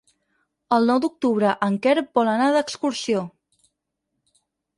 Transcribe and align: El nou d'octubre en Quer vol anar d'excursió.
El 0.77 0.87
nou 0.91 1.01
d'octubre 1.03 1.51
en 1.67 1.77
Quer 1.83 1.95
vol 2.19 2.33
anar 2.33 2.49
d'excursió. 2.57 3.23